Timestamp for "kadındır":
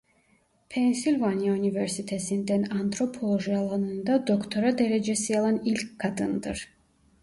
5.99-6.67